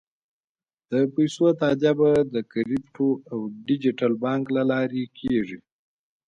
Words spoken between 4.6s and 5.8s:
لارې کېږي.